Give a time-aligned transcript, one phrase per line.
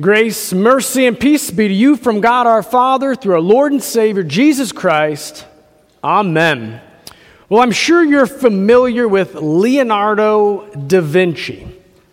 [0.00, 3.80] Grace, mercy, and peace be to you from God our Father through our Lord and
[3.80, 5.46] Savior Jesus Christ.
[6.02, 6.80] Amen.
[7.48, 11.68] Well, I'm sure you're familiar with Leonardo da Vinci.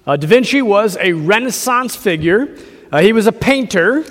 [0.06, 2.56] Uh, da Vinci was a Renaissance figure.
[2.92, 4.04] Uh, he was a painter,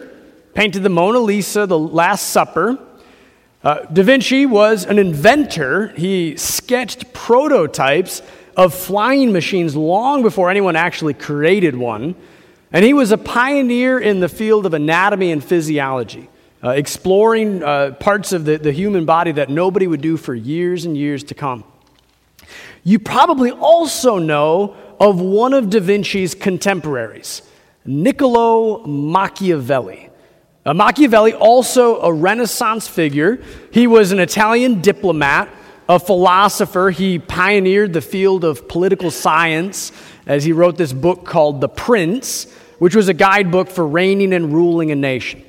[0.53, 2.77] painted the Mona Lisa, the Last Supper.
[3.63, 5.89] Uh, da Vinci was an inventor.
[5.97, 8.21] He sketched prototypes
[8.57, 12.17] of flying machines long before anyone actually created one.
[12.73, 16.29] And he was a pioneer in the field of anatomy and physiology,
[16.63, 20.85] uh, exploring uh, parts of the, the human body that nobody would do for years
[20.85, 21.65] and years to come.
[22.85, 27.43] You probably also know of one of Da Vinci's contemporaries,
[27.85, 30.09] Niccolo Machiavelli.
[30.65, 35.49] Uh, Machiavelli, also a Renaissance figure, he was an Italian diplomat,
[35.89, 36.91] a philosopher.
[36.91, 39.91] He pioneered the field of political science
[40.27, 42.47] as he wrote this book called The Prince
[42.81, 45.45] which was a guidebook for reigning and ruling a nation.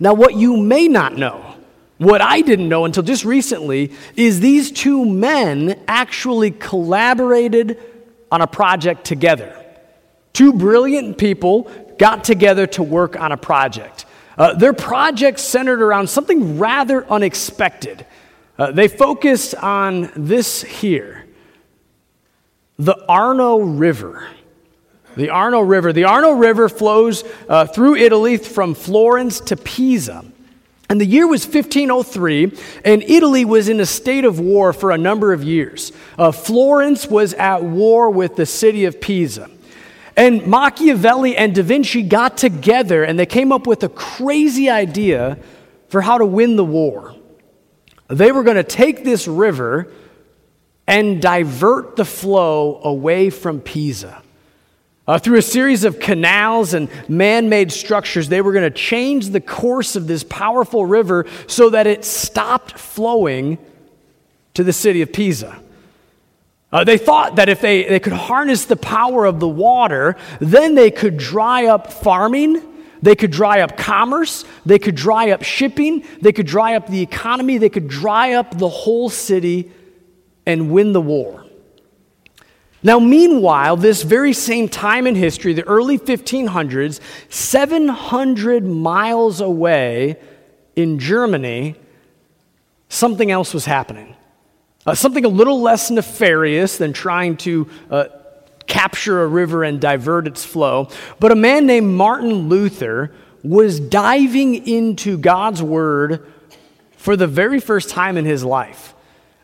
[0.00, 1.54] Now, what you may not know,
[1.98, 7.78] what I didn't know until just recently, is these two men actually collaborated
[8.32, 9.54] on a project together.
[10.32, 14.06] Two brilliant people got together to work on a project.
[14.38, 18.06] Uh, their project centered around something rather unexpected.
[18.58, 21.26] Uh, they focused on this here
[22.78, 24.26] the Arno River.
[25.20, 25.92] The Arno River.
[25.92, 30.24] The Arno River flows uh, through Italy from Florence to Pisa.
[30.88, 34.96] And the year was 1503, and Italy was in a state of war for a
[34.96, 35.92] number of years.
[36.18, 39.50] Uh, Florence was at war with the city of Pisa.
[40.16, 45.36] And Machiavelli and Da Vinci got together and they came up with a crazy idea
[45.90, 47.14] for how to win the war.
[48.08, 49.92] They were going to take this river
[50.86, 54.19] and divert the flow away from Pisa.
[55.06, 59.30] Uh, through a series of canals and man made structures, they were going to change
[59.30, 63.58] the course of this powerful river so that it stopped flowing
[64.54, 65.60] to the city of Pisa.
[66.72, 70.74] Uh, they thought that if they, they could harness the power of the water, then
[70.74, 72.62] they could dry up farming,
[73.02, 77.00] they could dry up commerce, they could dry up shipping, they could dry up the
[77.00, 79.72] economy, they could dry up the whole city
[80.46, 81.39] and win the war.
[82.82, 90.16] Now, meanwhile, this very same time in history, the early 1500s, 700 miles away
[90.76, 91.74] in Germany,
[92.88, 94.16] something else was happening.
[94.86, 98.04] Uh, something a little less nefarious than trying to uh,
[98.66, 100.88] capture a river and divert its flow.
[101.18, 103.12] But a man named Martin Luther
[103.42, 106.26] was diving into God's Word
[106.96, 108.94] for the very first time in his life.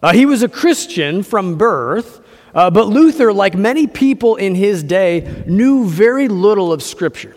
[0.02, 2.20] Uh, he was a Christian from birth.
[2.56, 7.36] Uh, but Luther, like many people in his day, knew very little of Scripture.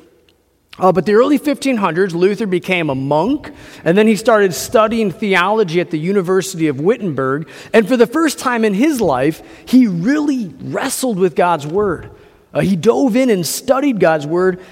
[0.79, 3.51] Uh, but the early 1500s, Luther became a monk,
[3.83, 7.49] and then he started studying theology at the University of Wittenberg.
[7.73, 12.11] And for the first time in his life, he really wrestled with God's Word.
[12.53, 14.63] Uh, he dove in and studied God's Word,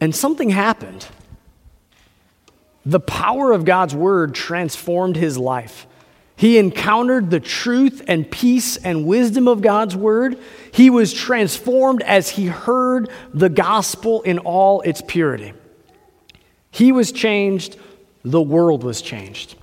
[0.00, 1.04] and something happened.
[2.86, 5.88] The power of God's Word transformed his life.
[6.40, 10.38] He encountered the truth and peace and wisdom of God's word.
[10.72, 15.52] He was transformed as he heard the gospel in all its purity.
[16.70, 17.76] He was changed,
[18.24, 19.54] the world was changed.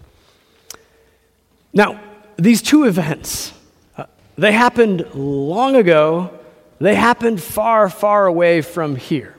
[1.73, 1.99] Now,
[2.35, 3.53] these two events,
[3.97, 4.05] uh,
[4.37, 6.29] they happened long ago.
[6.77, 9.35] They happened far, far away from here.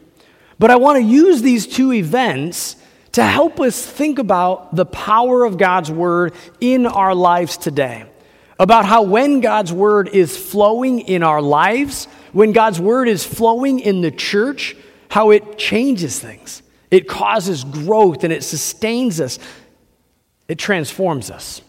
[0.59, 2.75] But I want to use these two events
[3.19, 8.05] to help us think about the power of God's Word in our lives today.
[8.61, 13.81] About how when God's Word is flowing in our lives, when God's Word is flowing
[13.81, 14.77] in the church,
[15.09, 16.63] how it changes things.
[16.93, 19.41] It causes growth and it sustains us,
[20.47, 21.61] it transforms us.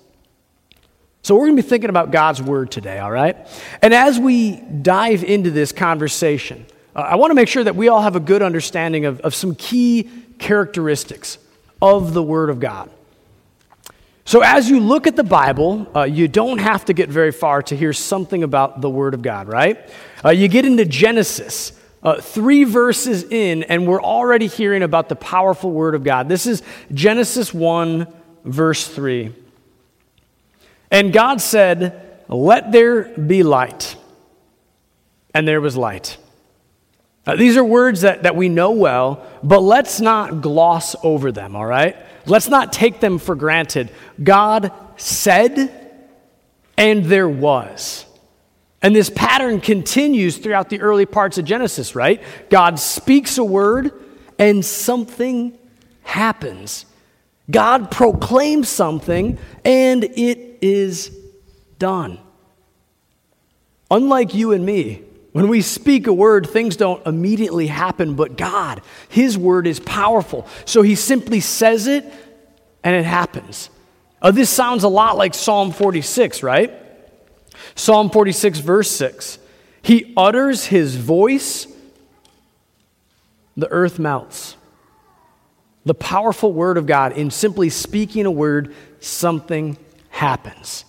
[1.24, 3.36] So, we're going to be thinking about God's Word today, all right?
[3.82, 7.88] And as we dive into this conversation, uh, I want to make sure that we
[7.88, 11.38] all have a good understanding of, of some key characteristics
[11.82, 12.90] of the Word of God.
[14.26, 17.64] So, as you look at the Bible, uh, you don't have to get very far
[17.64, 19.90] to hear something about the Word of God, right?
[20.24, 25.16] Uh, you get into Genesis, uh, three verses in, and we're already hearing about the
[25.16, 26.30] powerful Word of God.
[26.30, 26.62] This is
[26.94, 28.06] Genesis 1,
[28.46, 29.34] verse 3.
[30.92, 33.96] And God said, Let there be light.
[35.34, 36.18] And there was light.
[37.30, 41.56] Uh, these are words that, that we know well, but let's not gloss over them,
[41.56, 41.96] all right?
[42.26, 43.92] Let's not take them for granted.
[44.24, 46.02] God said,
[46.76, 48.08] and there was.
[48.82, 52.20] And this pattern continues throughout the early parts of Genesis, right?
[52.50, 53.92] God speaks a word,
[54.40, 55.56] and something
[56.02, 56.88] happens.
[57.52, 61.16] God proclaims something, and it is
[61.78, 62.20] done.
[63.92, 68.82] Unlike you and me, when we speak a word, things don't immediately happen, but God,
[69.10, 70.48] His word is powerful.
[70.66, 72.06] So He simply says it,
[72.84, 73.70] and it happens.
[74.22, 76.74] Uh, this sounds a lot like Psalm 46, right?
[77.76, 79.40] Psalm 46, verse 6.
[79.82, 81.68] He utters His voice,
[83.56, 84.56] the earth melts.
[85.86, 89.78] The powerful word of God, in simply speaking a word, something
[90.10, 90.86] happens.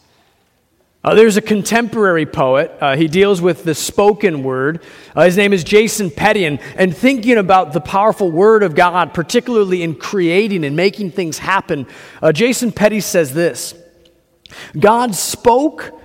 [1.03, 2.77] Uh, there's a contemporary poet.
[2.79, 4.83] Uh, he deals with the spoken word.
[5.17, 6.45] Uh, his name is Jason Petty.
[6.45, 11.39] And, and thinking about the powerful word of God, particularly in creating and making things
[11.39, 11.87] happen,
[12.21, 13.75] uh, Jason Petty says this
[14.79, 15.99] God spoke,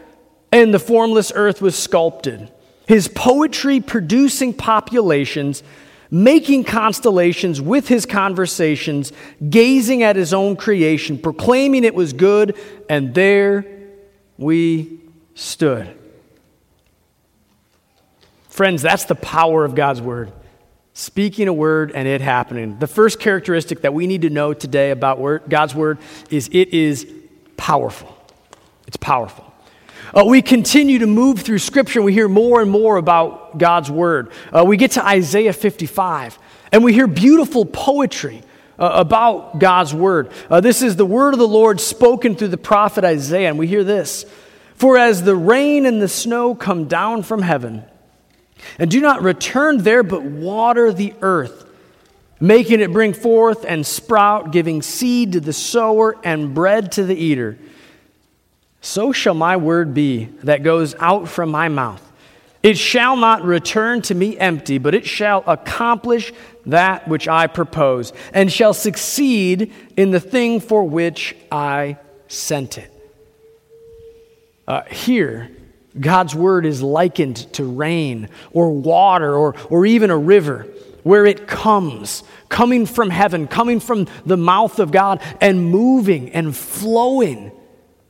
[0.53, 2.49] and the formless earth was sculpted.
[2.87, 5.61] His poetry producing populations,
[6.09, 9.11] making constellations with his conversations,
[9.49, 12.55] gazing at his own creation, proclaiming it was good,
[12.87, 13.74] and there
[14.37, 14.99] we
[15.33, 15.95] stood.
[18.49, 20.31] Friends, that's the power of God's word.
[20.93, 22.79] Speaking a word and it happening.
[22.79, 25.97] The first characteristic that we need to know today about word, God's word
[26.29, 27.05] is it is
[27.57, 28.15] powerful.
[28.87, 29.53] It's powerful.
[30.13, 34.31] Uh, we continue to move through Scripture we hear more and more about God's Word.
[34.53, 36.39] Uh, we get to Isaiah 55
[36.71, 38.41] and we hear beautiful poetry
[38.77, 40.31] uh, about God's Word.
[40.49, 43.67] Uh, this is the Word of the Lord spoken through the prophet Isaiah, and we
[43.67, 44.25] hear this
[44.75, 47.83] For as the rain and the snow come down from heaven,
[48.79, 51.65] and do not return there, but water the earth,
[52.39, 57.15] making it bring forth and sprout, giving seed to the sower and bread to the
[57.15, 57.57] eater
[58.85, 62.01] so shall my word be that goes out from my mouth.
[62.61, 66.31] It shall not return to me empty, but it shall accomplish
[66.67, 71.97] that which I propose, and shall succeed in the thing for which I
[72.27, 72.91] sent it.
[74.67, 75.51] Uh, here,
[75.99, 80.67] God's word is likened to rain or water or, or even a river
[81.03, 86.55] where it comes, coming from heaven, coming from the mouth of God, and moving and
[86.55, 87.51] flowing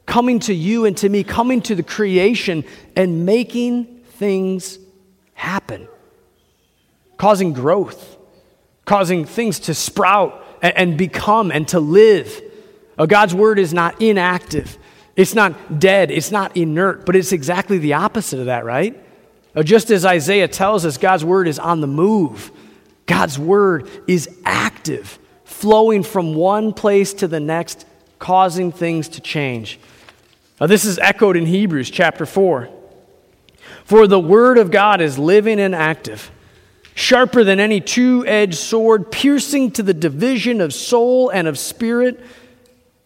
[0.05, 2.63] coming to you and to me, coming to the creation
[2.95, 4.79] and making things
[5.33, 5.87] happen,
[7.17, 8.17] causing growth,
[8.85, 12.41] causing things to sprout and, and become and to live.
[12.97, 14.77] Uh, God's word is not inactive,
[15.15, 19.01] it's not dead, it's not inert, but it's exactly the opposite of that, right?
[19.55, 22.51] Uh, just as Isaiah tells us, God's word is on the move.
[23.05, 27.85] God's word is active, flowing from one place to the next,
[28.19, 29.79] causing things to change.
[30.59, 32.69] This is echoed in Hebrews chapter 4.
[33.83, 36.31] For the word of God is living and active,
[36.95, 42.19] sharper than any two edged sword, piercing to the division of soul and of spirit,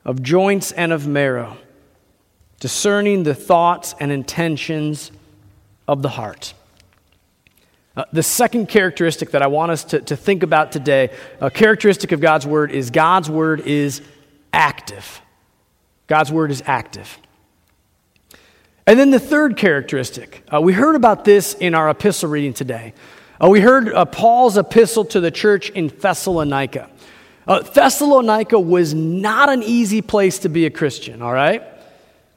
[0.05, 1.57] of joints and of marrow,
[2.61, 5.11] discerning the thoughts and intentions
[5.87, 6.53] of the heart.
[7.97, 11.09] Uh, the second characteristic that I want us to, to think about today,
[11.41, 14.01] a characteristic of God's word, is God's word is
[14.53, 15.19] active.
[16.07, 17.17] God's word is active.
[18.85, 22.93] And then the third characteristic, uh, we heard about this in our epistle reading today.
[23.41, 26.89] Uh, we heard uh, Paul's epistle to the church in Thessalonica.
[27.47, 31.63] Uh, Thessalonica was not an easy place to be a Christian, all right?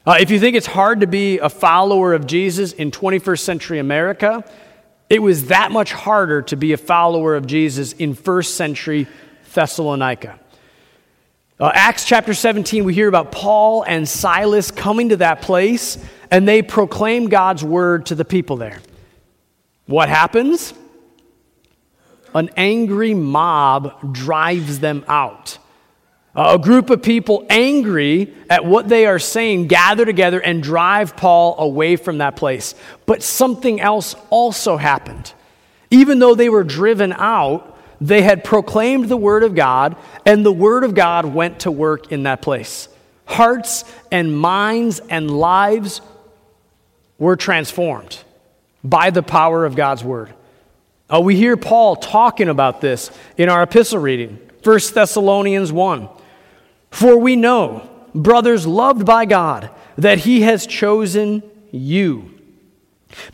[0.05, 3.79] Uh, if you think it's hard to be a follower of Jesus in 21st century
[3.79, 4.45] America,
[5.09, 9.05] it was that much harder to be a follower of Jesus in first century
[9.53, 10.39] Thessalonica.
[11.59, 15.97] Uh, Acts chapter 17, we hear about Paul and Silas coming to that place
[16.31, 18.79] and they proclaim God's word to the people there.
[19.85, 20.73] What happens?
[22.33, 25.57] An angry mob drives them out.
[26.35, 31.55] A group of people angry at what they are saying gather together and drive Paul
[31.59, 32.73] away from that place.
[33.05, 35.31] But something else also happened.
[35.91, 40.51] Even though they were driven out, they had proclaimed the word of God, and the
[40.51, 42.89] word of God went to work in that place.
[43.25, 46.01] Hearts and minds and lives
[47.19, 48.21] were transformed
[48.83, 50.33] by the power of God's word.
[51.13, 56.09] Uh, we hear Paul talking about this in our epistle reading, 1 Thessalonians 1.
[56.89, 62.31] For we know, brothers loved by God, that he has chosen you.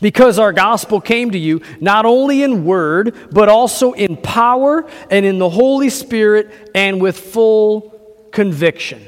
[0.02, 5.24] Because our gospel came to you not only in word, but also in power and
[5.24, 7.98] in the Holy Spirit and with full
[8.30, 9.02] conviction.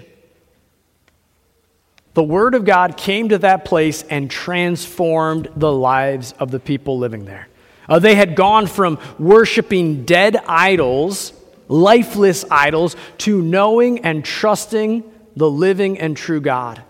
[2.14, 6.98] The Word of God came to that place and transformed the lives of the people
[6.98, 7.48] living there.
[7.88, 11.32] Uh, they had gone from worshiping dead idols
[11.72, 15.02] lifeless idols to knowing and trusting
[15.34, 16.82] the living and true God.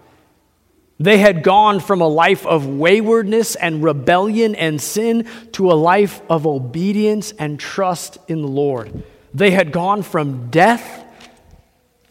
[0.99, 6.21] They had gone from a life of waywardness and rebellion and sin to a life
[6.29, 9.03] of obedience and trust in the Lord.
[9.35, 11.05] They had gone from death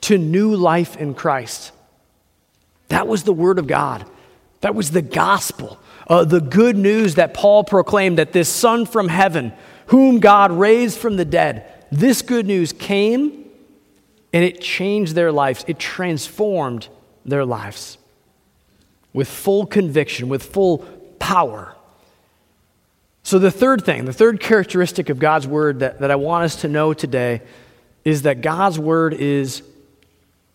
[0.02, 1.72] to new life in Christ.
[2.88, 4.06] That was the Word of God.
[4.62, 9.08] That was the gospel, uh, the good news that Paul proclaimed that this Son from
[9.08, 9.54] heaven,
[9.88, 13.46] whom God raised from the dead, this good news came
[14.34, 15.66] and it changed their lives.
[15.68, 16.88] It transformed
[17.26, 17.98] their lives
[19.14, 20.80] with full conviction, with full
[21.20, 21.76] power.
[23.24, 26.62] So, the third thing, the third characteristic of God's word that, that I want us
[26.62, 27.42] to know today
[28.04, 29.62] is that God's word is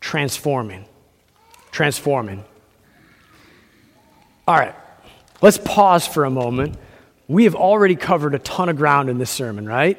[0.00, 0.84] transforming.
[1.70, 2.44] Transforming.
[4.48, 4.74] All right,
[5.42, 6.76] let's pause for a moment.
[7.28, 9.98] We have already covered a ton of ground in this sermon, right?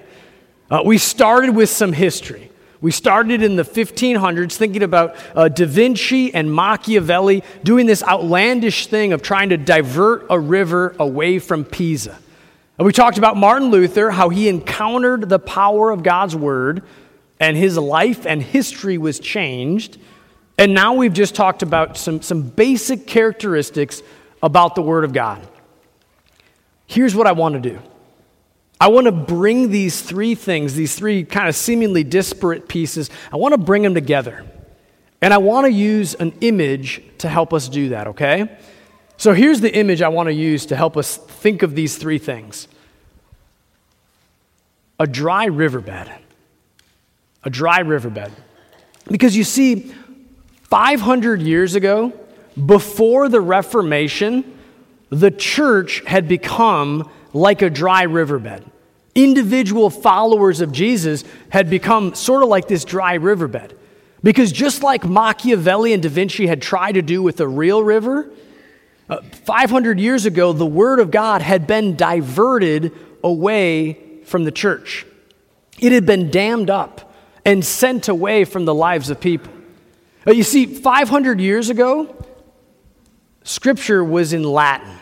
[0.70, 2.51] Uh, we started with some history.
[2.79, 8.88] We started in the 1500s thinking about uh, Da Vinci and Machiavelli doing this outlandish
[8.88, 12.17] thing of trying to divert a river away from Pisa.
[12.77, 16.84] And we talked about Martin Luther, how he encountered the power of God's word,
[17.39, 19.98] and his life and history was changed.
[20.60, 24.03] And now we've just talked about some, some basic characteristics
[24.41, 25.46] about the word of God.
[26.86, 27.79] Here's what I want to do
[28.79, 33.38] I want to bring these three things, these three kind of seemingly disparate pieces, I
[33.38, 34.46] want to bring them together.
[35.20, 38.56] And I want to use an image to help us do that, okay?
[39.17, 42.20] So here's the image I want to use to help us think of these three
[42.20, 42.67] things
[45.00, 46.12] a dry riverbed.
[47.44, 48.32] A dry riverbed.
[49.10, 49.94] Because you see,
[50.63, 52.13] 500 years ago,
[52.65, 54.43] before the Reformation,
[55.09, 58.63] the church had become like a dry riverbed.
[59.15, 63.77] Individual followers of Jesus had become sort of like this dry riverbed.
[64.23, 68.29] Because just like Machiavelli and Da Vinci had tried to do with a real river,
[69.09, 72.91] uh, 500 years ago, the Word of God had been diverted
[73.23, 75.05] away from the church.
[75.79, 77.13] It had been dammed up
[77.45, 79.53] and sent away from the lives of people.
[80.25, 82.13] Uh, you see, 500 years ago,
[83.48, 84.94] Scripture was in Latin.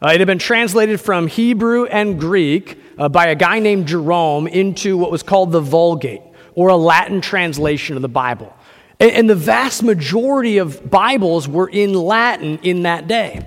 [0.00, 4.46] Uh, it had been translated from Hebrew and Greek uh, by a guy named Jerome
[4.46, 6.22] into what was called the Vulgate,
[6.54, 8.56] or a Latin translation of the Bible.
[8.98, 13.46] And, and the vast majority of Bibles were in Latin in that day.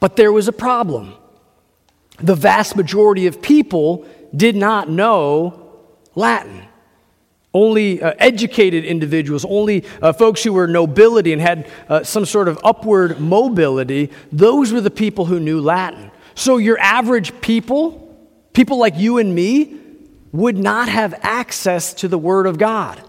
[0.00, 1.14] But there was a problem.
[2.18, 5.80] The vast majority of people did not know
[6.14, 6.62] Latin.
[7.54, 12.48] Only uh, educated individuals, only uh, folks who were nobility and had uh, some sort
[12.48, 16.10] of upward mobility, those were the people who knew Latin.
[16.34, 18.18] So your average people,
[18.52, 19.78] people like you and me,
[20.32, 23.00] would not have access to the Word of God.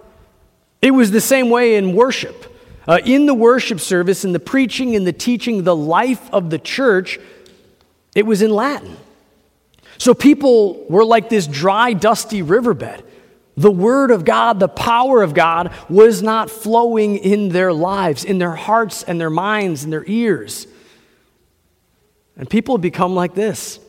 [0.80, 2.52] It was the same way in worship.
[2.88, 6.60] Uh, in the worship service, in the preaching, in the teaching, the life of the
[6.60, 7.20] church,
[8.14, 8.96] it was in Latin.
[9.98, 13.04] So people were like this dry, dusty riverbed.
[13.58, 18.38] The Word of God, the power of God, was not flowing in their lives, in
[18.38, 20.68] their hearts and their minds and their ears.
[22.38, 23.80] And people become like this.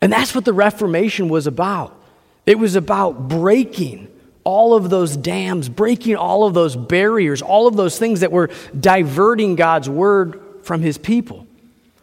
[0.00, 2.00] And that's what the Reformation was about.
[2.46, 4.08] It was about breaking
[4.44, 8.50] all of those dams, breaking all of those barriers, all of those things that were
[8.78, 11.46] diverting God's Word from His people,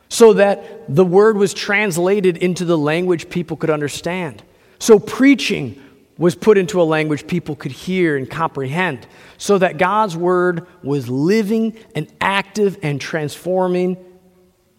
[0.10, 4.44] so that the Word was translated into the language people could understand.
[4.80, 5.82] So preaching
[6.18, 9.06] was put into a language people could hear and comprehend,
[9.38, 13.98] so that God's word was living and active and transforming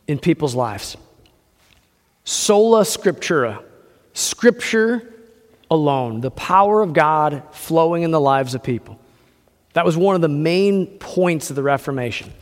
[0.06, 0.96] in people's lives.
[2.24, 3.62] Sola Scriptura,
[4.14, 5.12] Scripture
[5.70, 8.98] alone, the power of God flowing in the lives of people.
[9.74, 12.32] That was one of the main points of the Reformation.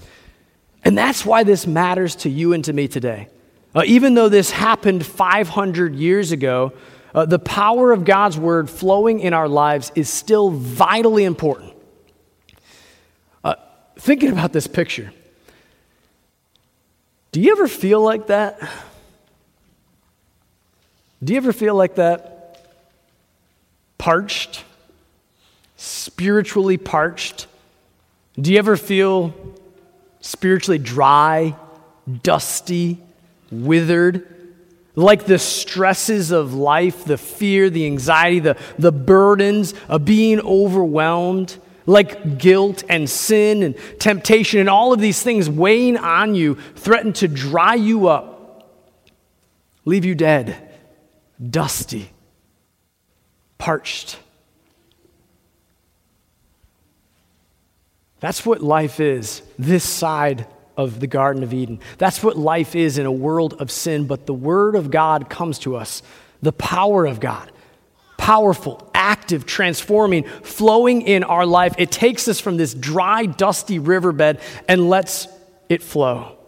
[0.85, 3.29] And that's why this matters to you and to me today.
[3.75, 6.73] Uh, even though this happened 500 years ago,
[7.15, 11.73] uh, the power of God's word flowing in our lives is still vitally important.
[13.45, 13.55] Uh,
[13.97, 15.13] thinking about this picture,
[17.31, 18.59] do you ever feel like that?
[21.23, 22.61] Do you ever feel like that?
[23.97, 24.65] Parched,
[25.77, 27.47] spiritually parched?
[28.39, 29.33] Do you ever feel
[30.21, 31.55] spiritually dry,
[32.23, 32.99] dusty,
[33.51, 34.44] withered?
[34.97, 41.59] like the stresses of life, the fear, the anxiety, the, the burdens of being overwhelmed,
[41.87, 47.13] like guilt and sin and temptation and all of these things weighing on you, threaten
[47.15, 48.71] to dry you up,
[49.85, 50.73] leave you dead,
[51.51, 52.11] dusty,
[53.59, 54.19] parched.
[58.21, 60.47] That's what life is this side
[60.77, 61.81] of the Garden of Eden.
[61.99, 65.59] That's what life is in a world of sin, but the Word of God comes
[65.61, 66.03] to us,
[66.43, 67.51] the power of God.
[68.17, 71.75] Powerful, active, transforming, flowing in our life.
[71.79, 75.29] It takes us from this dry, dusty riverbed and lets
[75.69, 76.39] it flow.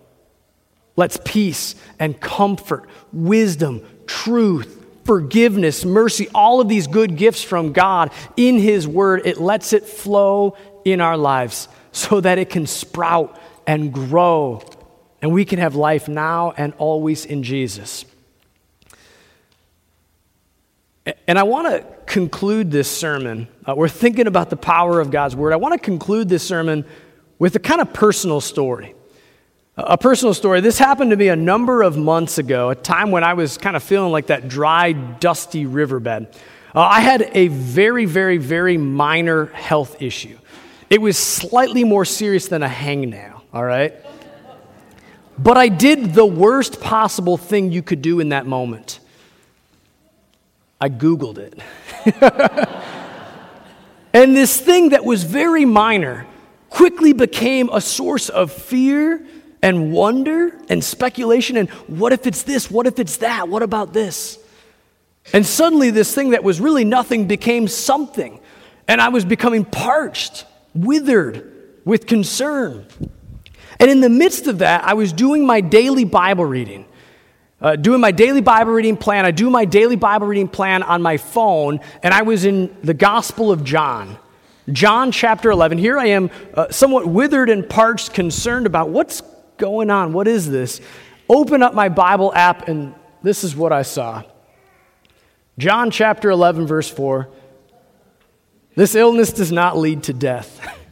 [0.96, 8.10] Let's peace and comfort, wisdom, truth, forgiveness, mercy, all of these good gifts from God
[8.36, 13.38] in His Word, it lets it flow in our lives so that it can sprout
[13.66, 14.62] and grow
[15.22, 18.04] and we can have life now and always in Jesus.
[21.26, 23.48] And I want to conclude this sermon.
[23.64, 25.52] Uh, we're thinking about the power of God's Word.
[25.52, 26.84] I want to conclude this sermon
[27.38, 28.94] with a kind of personal story.
[29.76, 30.60] A personal story.
[30.60, 33.76] This happened to me a number of months ago, a time when I was kind
[33.76, 36.28] of feeling like that dry, dusty riverbed.
[36.74, 40.38] Uh, I had a very, very, very minor health issue.
[40.88, 43.94] It was slightly more serious than a hangnail, all right?
[45.38, 49.00] But I did the worst possible thing you could do in that moment.
[50.78, 51.58] I Googled it.
[54.12, 56.26] and this thing that was very minor
[56.68, 59.26] quickly became a source of fear
[59.62, 62.70] and wonder and speculation and what if it's this?
[62.70, 63.48] What if it's that?
[63.48, 64.38] What about this?
[65.32, 68.38] And suddenly, this thing that was really nothing became something.
[68.86, 70.44] And I was becoming parched,
[70.74, 71.54] withered
[71.86, 72.86] with concern.
[73.78, 76.86] And in the midst of that, I was doing my daily Bible reading.
[77.60, 79.24] Uh, doing my daily Bible reading plan.
[79.24, 82.92] I do my daily Bible reading plan on my phone, and I was in the
[82.92, 84.18] Gospel of John.
[84.70, 85.78] John chapter 11.
[85.78, 89.22] Here I am, uh, somewhat withered and parched, concerned about what's
[89.56, 90.12] going on?
[90.12, 90.80] What is this?
[91.28, 94.22] Open up my Bible app, and this is what I saw.
[95.58, 97.28] John chapter 11, verse 4.
[98.74, 100.60] This illness does not lead to death.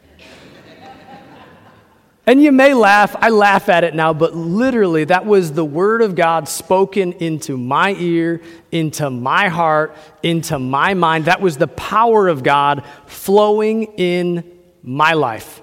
[2.27, 6.03] and you may laugh, I laugh at it now, but literally, that was the word
[6.03, 8.41] of God spoken into my ear,
[8.73, 11.27] into my heart, into my mind.
[11.27, 15.61] That was the power of God flowing in my life,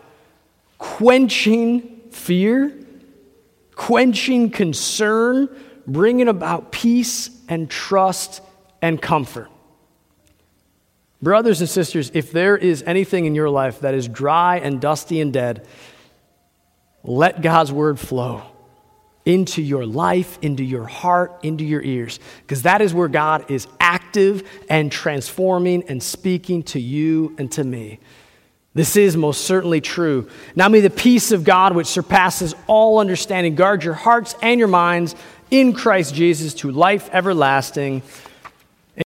[0.77, 2.77] quenching fear
[3.81, 5.49] quenching concern,
[5.87, 8.39] bringing about peace and trust
[8.79, 9.49] and comfort.
[11.19, 15.19] Brothers and sisters, if there is anything in your life that is dry and dusty
[15.19, 15.65] and dead,
[17.03, 18.43] let God's word flow
[19.25, 23.67] into your life, into your heart, into your ears, because that is where God is
[23.79, 27.99] active and transforming and speaking to you and to me.
[28.73, 30.29] This is most certainly true.
[30.55, 34.69] Now may the peace of God, which surpasses all understanding, guard your hearts and your
[34.69, 35.15] minds
[35.51, 38.01] in Christ Jesus to life everlasting.